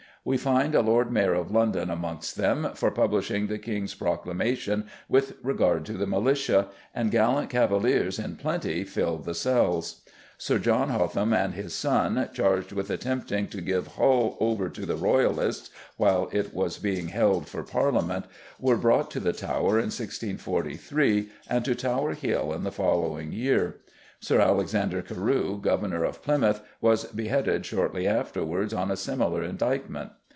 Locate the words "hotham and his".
10.89-11.73